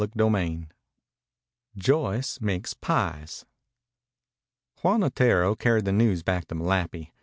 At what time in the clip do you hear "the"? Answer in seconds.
5.85-5.91